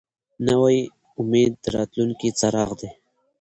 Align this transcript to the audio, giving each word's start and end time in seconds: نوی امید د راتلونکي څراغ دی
نوی 0.47 0.77
امید 1.19 1.53
د 1.63 1.65
راتلونکي 1.75 2.29
څراغ 2.39 2.69
دی 2.79 2.89